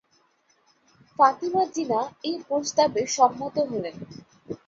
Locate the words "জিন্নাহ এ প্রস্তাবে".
1.73-3.01